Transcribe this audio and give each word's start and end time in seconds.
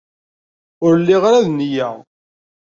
Ur 0.85 0.93
lliɣ 1.01 1.21
ara 1.29 1.45
d 1.45 1.47
nniya. 1.53 1.89